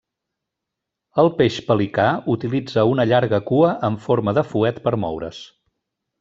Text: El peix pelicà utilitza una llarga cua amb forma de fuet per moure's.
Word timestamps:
El 1.23 1.29
peix 1.41 1.57
pelicà 1.67 2.05
utilitza 2.37 2.87
una 2.93 3.05
llarga 3.11 3.41
cua 3.51 3.75
amb 3.91 4.03
forma 4.07 4.35
de 4.41 4.45
fuet 4.55 4.81
per 4.89 4.97
moure's. 5.05 5.45